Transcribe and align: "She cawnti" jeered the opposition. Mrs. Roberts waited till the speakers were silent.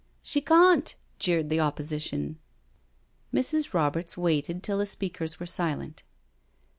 "She 0.31 0.41
cawnti" 0.41 0.95
jeered 1.19 1.49
the 1.49 1.59
opposition. 1.59 2.39
Mrs. 3.31 3.75
Roberts 3.75 4.17
waited 4.17 4.63
till 4.63 4.79
the 4.79 4.87
speakers 4.87 5.39
were 5.39 5.45
silent. 5.45 6.01